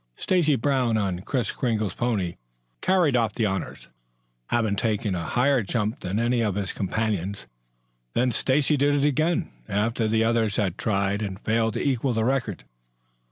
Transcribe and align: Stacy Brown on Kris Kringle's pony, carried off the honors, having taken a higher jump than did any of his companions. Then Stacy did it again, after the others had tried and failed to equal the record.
Stacy 0.15 0.55
Brown 0.55 0.97
on 0.97 1.19
Kris 1.19 1.51
Kringle's 1.51 1.93
pony, 1.93 2.37
carried 2.81 3.15
off 3.15 3.35
the 3.35 3.45
honors, 3.45 3.87
having 4.47 4.75
taken 4.75 5.13
a 5.13 5.23
higher 5.27 5.61
jump 5.61 5.99
than 5.99 6.15
did 6.15 6.25
any 6.25 6.41
of 6.41 6.55
his 6.55 6.73
companions. 6.73 7.45
Then 8.15 8.31
Stacy 8.31 8.77
did 8.77 8.95
it 8.95 9.05
again, 9.05 9.51
after 9.69 10.07
the 10.07 10.23
others 10.23 10.55
had 10.55 10.75
tried 10.79 11.21
and 11.21 11.39
failed 11.39 11.75
to 11.75 11.83
equal 11.87 12.13
the 12.13 12.25
record. 12.25 12.63